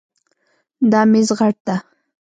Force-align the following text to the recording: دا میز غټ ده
دا 0.91 1.01
میز 1.11 1.29
غټ 1.39 1.55
ده 1.67 1.75